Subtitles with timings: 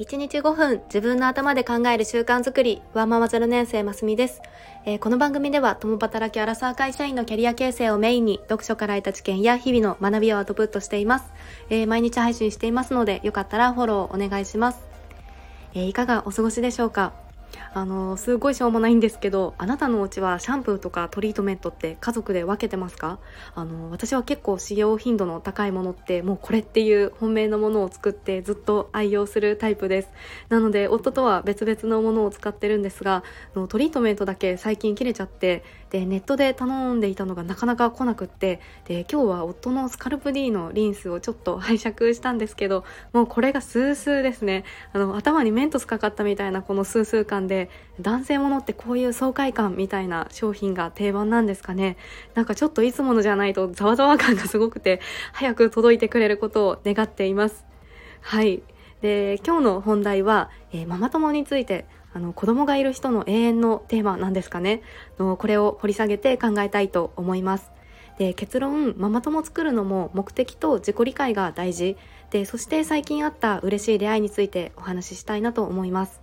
[0.00, 4.40] 1日5分自分の頭で考える習慣づくりワンママ0年生ますみです、
[4.86, 11.26] えー、この番組では共働きアラサー会社員のキャリア形成をメインに読書から得た知見や日々の学びをアウトプットしています、
[11.68, 14.80] えー、毎日配信していますのでよかったらフォローお願いします、
[15.74, 17.12] えー、いかがお過ごしでしょうか？
[17.72, 23.18] あのすごいしょうもないんですけどあなたのお家はシャンプーとかトリートメントって家族で分けてますか？
[23.54, 30.08] あの私は結構使用頻度の高いものってもうこれっていう本命のものを作ってずっと愛用するタイプです。
[30.48, 33.22] なので夫とは別々のものを使ってるんですが
[33.68, 44.64] トリートメントだけ最近切れちゃってでネットで頼んでいたのがなかなか来なくってで今日は夫のスカルプ D のリンスをちょっと拝借したんですけどもうこれがスースーですね。
[44.92, 51.96] あの頭にメントスかかったみたいなこのスースー感で男性ものってこういう爽快感みたいな商品が定番なんですかね。
[52.34, 55.00] なんかちょっといつものじゃないとざわざわ感がすごくて
[55.32, 57.64] 早く届いてくれることを願っています。
[58.20, 58.62] はい。
[59.02, 64.82] で今日の本題は、えー、ママ友についてあの子供がいる人の永遠のテーマなんですかね。
[65.18, 67.70] のこれを掘り下げて考えたいと思います。
[68.18, 71.96] で結論ママ友作るのも目的と自己理解が大事。
[72.30, 76.20] でそして最近あった嬉しい出会いについてお話ししたいなと思います、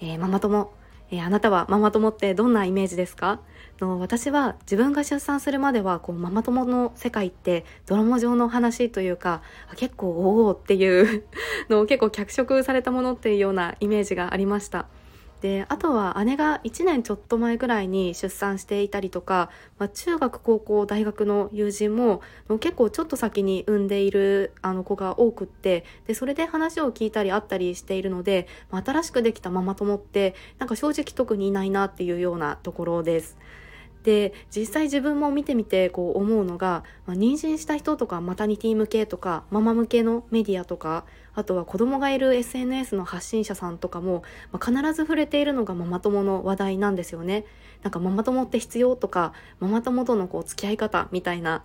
[0.00, 0.72] えー、ママ友、
[1.10, 3.40] えー、あなたはママ友ってどんなイメージですか？
[3.80, 9.42] の私は自分が出産するまではこうママ友の世界ってドラマ上の話というか
[9.76, 11.24] 結構おおっていう
[11.70, 14.86] のを結構脚色されたものっていうようなイメージがありました。
[15.40, 22.20] であとは姉が1年ちょっと前ぐらいに出産していたりとか、まあ、中学高校大学の友人も
[22.60, 33.38] 結構ちょっと先に産んでいるあの子が多くってでそれで話を聞いたり会ったりしているので、まあ、新しくできたママ友ってなんか正直特にいないなっていうようなところです。
[34.02, 47.44] で実際自分も見てみてこう思うのが、まあ、妊娠した人とかマタニティ向けとかママ向けのメディアとかあとは子供がいる SNS の発信者さんとかも、まあ、必ず触れているのがママ友の話題なんですよね。
[47.82, 51.62] なんかママ友って必要とかママ友とのこう付き合い方みたいな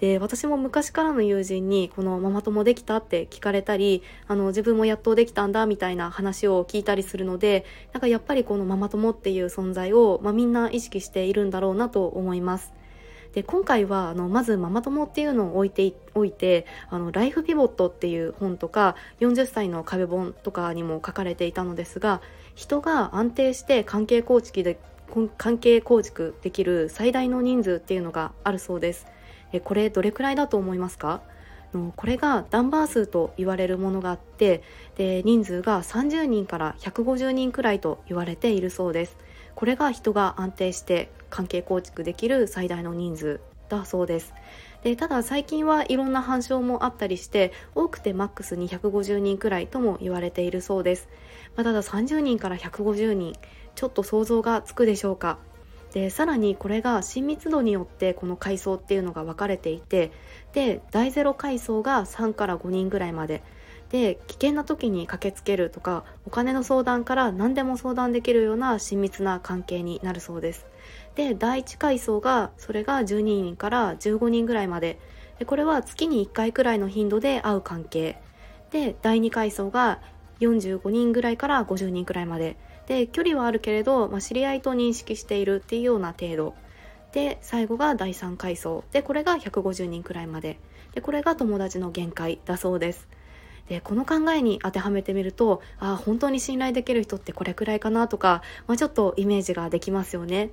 [0.00, 12.74] で私も昔からの友人にこのママ友できたって聞かれたりあの自分もやっとできたんだみたいな話を聞いたりするのでなんかやっぱりこのママ友っていう存在を、まあ、みんな意識しているんだろうなと思います。
[13.32, 22.22] で今回はあのまずママ友っていうのを置いておいてあのライフピボットっていう本とか40歳の壁本とかにも書かれていたのですが
[22.54, 24.78] 人が安定して関係構築で
[25.36, 29.06] 関係構築できる最大の人数っていうのがあるそうです。
[29.52, 31.22] えこれどれくらいだと思いますか？
[31.74, 34.62] のこれがダンバー数と言われるものがあって
[34.96, 39.16] で人数が30人から150人くらいと言われているそうです。
[39.54, 44.32] これが人が安定して関係構築できる最大の人数だそうです。
[44.84, 51.08] でただ最近はいろんな反証もあったりして多くてマックスに150人くらいとも言われているそうです、
[51.56, 53.34] まあ、ただ30人から150人
[53.74, 55.38] ちょっと想像がつくでしょうか？
[55.92, 60.12] でさらにこれが親密度によってこの階層っていうのが分かれていて
[60.52, 63.42] で大ゼロ階層が3から5人ぐらいまで。
[63.90, 70.66] で危険な時に駆けつけるとかお金の相談から何でも相談できるような親密な関係になるそうです。
[71.14, 74.98] で第1階層がそれが12人から15人ぐらいまで。
[75.38, 78.18] でこれは月に1回くらいの頻度で会う関係。
[78.70, 80.00] で第2階層が
[80.40, 82.56] 45人ぐらいから50人くらいまで。
[82.86, 86.54] で距離はあるけれど、まあ、知り合いと認識しているっていうような程度。
[87.12, 88.84] で最後が第3階層。
[88.92, 90.58] でこれが150人くらいまで。
[90.94, 93.08] でこれが友達の限界だそうです。
[93.68, 100.50] でこの考えに当てはめてみるとああ本当に信頼できる人ってこれくらいかなとか、まあ、ちょっとイメージができますよね。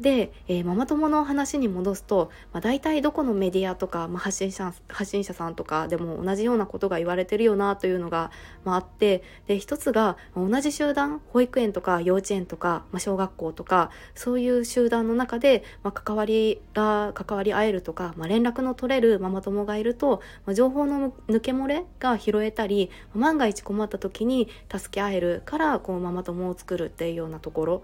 [0.00, 8.30] で、えー、ママ友の話に戻すと、まあ、大体どこのメディアとか、まあ、発信者発信者さんとかでも同じようなことが言われてるよなというのが、
[8.64, 27.82] まあ、あってで一つが同じ集団保育園とか幼稚園とか、まあ、小学校とかそういう集団の中で、まあ、関わりが関わり合えるとか、まあ、連絡の取れるママ友がいると、まあ、情報の抜け漏れが拾えたり万が一困った時に助け合えるからこうママ友を作るっていうようなところ。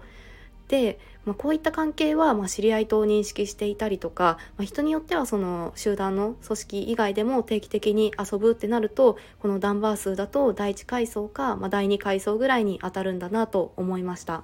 [0.67, 14.43] で、まあ、こういった関係はま知り合いと認識していたりとか、まあ、人によってはその集団の組織以外でも定期的に遊ぶってなるとこのダンバー数だと第1階層か、まあ、第2階層ぐらいに当たるんだなと思いました。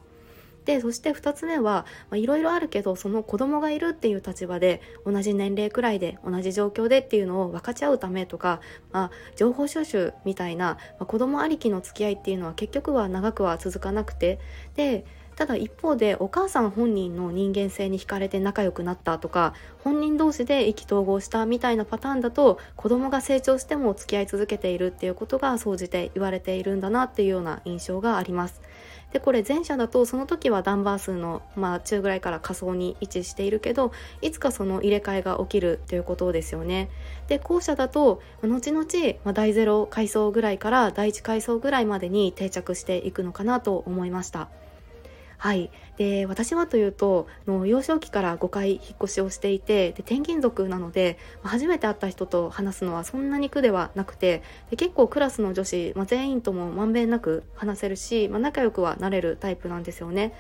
[0.65, 8.61] でそして2つ目はいろいろあるけどその子供がいるっていう立場で同じ年齢くらいで同じ状況でっていうのを分かち合うためとか、
[8.91, 14.39] まあ、情報収集みたいな、まあ、子供ありきの付き合いっていうのは結局は長くは続かなくて
[14.75, 15.05] で
[15.39, 19.53] ただ一方でお母さん本人の人間性に惹かれて仲良くなったとか
[19.85, 28.61] 本人同士で意気投合したみたいなパターンだと子供が成長しても付き合い続けているっていうことが総じて言われているんだなっていうような印象があります。
[29.13, 36.89] でこれ前者だとその時はダンバー数の、まあ、中ぐらいから仮想に位置しているけどいつかその入れ替えが起きるということですよね。
[37.29, 38.85] で後者だと後々、
[39.23, 44.49] まあ、第0階層ぐらいから第1階層ぐらいまでに定着していくのかなと思いました。
[45.41, 60.33] はい、で私はというとの幼少期から5回引っ越しをしていてで転勤族なので初めて会った人と話すのはそんなに苦ではなくてで結構クラスの女子、ま、全員ともまんべんなく話せるし、ま、仲良くはなれるタイプなんですよね。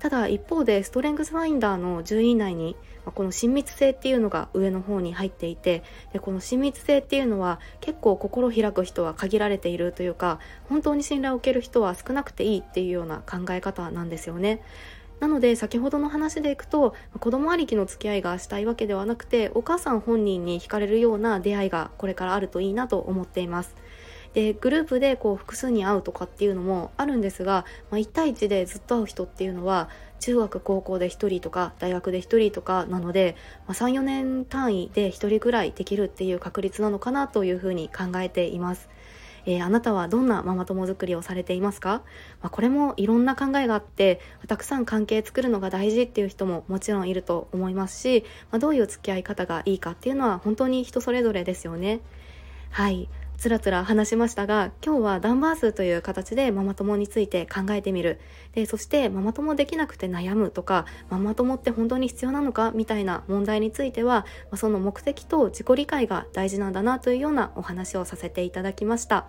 [0.00, 14.62] ただ一方でストレングスファインダーの順位内にこの親密性っていうのが上の方に入っていてでこの親密性っていうのは結構心開く人は限られているというか本当に信頼を受ける人は少なくていいっていうような考え方なんですよね。
[15.20, 23.74] なので先ほどの話でいくと子供ありきの付き合いがしたいわけではなくてお母さん本人に惹かれるような出会いがこれからあるといいなと思っています。
[24.34, 29.88] でグループでこう複数に会うとかっていうのもあるんですが、まあ、1対1でずっと会う人っていうのは
[30.20, 33.36] 中学高校で1人とか大学で1人とかなので、
[33.66, 38.88] まあ、34年単位で1人ぐらいできるっていう確率なのかなというふうに考えています。
[39.46, 42.02] えー、あなたはどんなママ友作りをされていますか、
[42.42, 52.00] まあ、これもいろんな考えがあってたくさん関係作るのが大事っていう人ももちろんいると思いますし、まあ、どういう付き合い方がいいかっていうのは本当に人それぞれですよね。
[52.70, 58.18] はいつらつら話しましたが今日はダンバー数という形でママ友について考えてみる
[58.52, 64.26] でそしてママ友できなくて悩むとかママ友って本当に必要なのかみたいな問題については
[64.56, 69.26] その目的と自己理解が大事なんだなというようなお話をさせていただきました。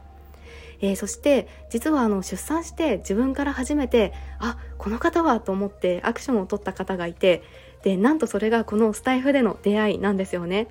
[0.81, 7.44] えー、そして実はあの出産して自分から初めてあこの方はと思ってアクションを取った方がいて
[7.83, 10.67] でなんとそれがこのスタイフでの出会いなんですよね。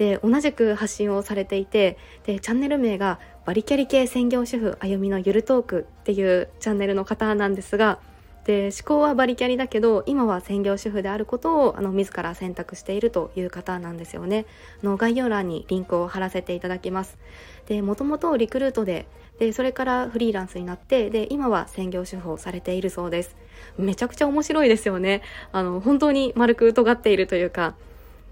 [0.00, 7.98] で同じく発信をされていてでチャンネル名がバリキャリ系専業主婦あゆみのゆるトークっていうチャンネルの方なんですが
[8.46, 14.46] で思考はバリキャリだけど今は専業主婦であることをあの自ら選択しているという方なんですよね。
[14.82, 17.18] あの概要欄にリンクを貼らせていただきます。
[17.66, 19.06] でもともとリクルートで
[19.38, 23.36] でそれからフリーランスになってで今は専業主婦をされているそうです。
[23.76, 25.20] めちゃくちゃ面白いですよね。
[25.52, 27.74] あの本当に丸く尖っているというか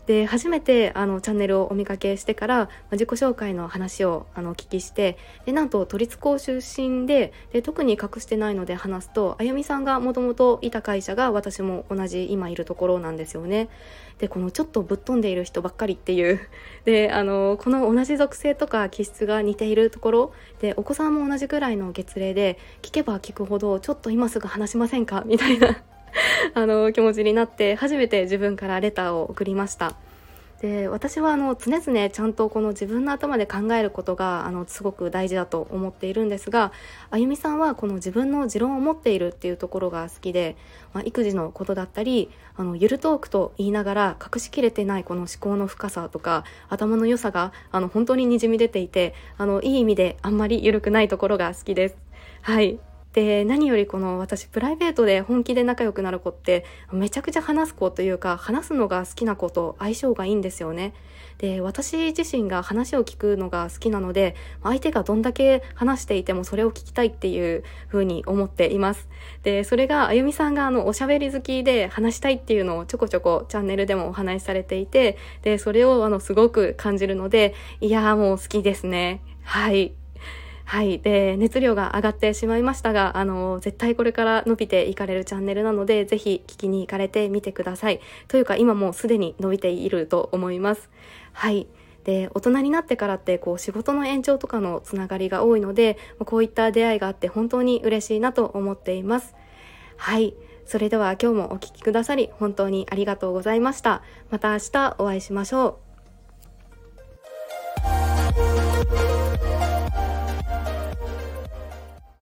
[0.08, 13.68] で初めてあのチャンネルをお見かけしてから、まあ、自己紹介の話をあのお聞きしてでなんと都立高出身でで特に隠してないので話すとあゆみさんがもともといた会社が私も同じ今いるところなんですよね。
[14.18, 16.40] でこのちょっとぶっ飛んでいる人ばっかりっていう。
[16.86, 20.32] であのこの同じ属性とか気質が似ているところ。
[20.62, 25.22] でお子さんも同じくらいの月齢で聞けば聞くほどちょっと今すぐ話しませんか？
[25.26, 25.82] みたいな。
[26.54, 29.94] あの気持ちになって初めて自分からレターを送りました。
[30.60, 36.72] で私はあの常々ちゃんとこの自分の頭で考えることがあのすごく大事だと思っているんですが
[37.10, 40.56] あゆみさんはこの自分の持論を持っているっていうところが好きで、
[40.92, 51.96] まあ、育児のことだったりあのゆるトークと言いながら隠しきれてないこの思考の深さとか頭の良さがあの本当ににじみ出ていてあのいい意味であんまり緩くないところが好きです。
[52.42, 52.80] はい
[53.12, 60.92] で何よりこの私プライベートで本気で仲良くなる子ってめちゃくちゃ話す子というか話すのが好きな子と相性がいいんですよね。
[61.38, 69.08] で私自身が話を聞くのが好きなので相手がどんだけ話していてもそれを聞きたいっていう風に思っています。
[69.42, 79.22] でそれがあゆみさんがあのおしゃべり好きで話したいっていうのをちょこちょこチャンネルでもお話しされていてでそれをあのすごく感じるのでいやーもう好きですね。
[79.44, 79.94] はい。
[80.68, 80.98] はい。
[80.98, 88.00] で、熱量が上がってしまいましたが、あの、絶対これから伸びていかれるチャンネルなので、ぜひ聞きに行かれてみてください。
[88.28, 90.90] というか、今もうすでに伸びていると思います。
[91.32, 91.68] はい。
[92.04, 99.34] で大人になってからってこう仕事の延長とかのつながりが多いのでこういった出会いがあって本当に嬉しいなと思っています
[99.98, 100.34] はい
[100.64, 105.87] それでは今日もお聴きくださり本当にありがとうございましたまた明日お会いしましょう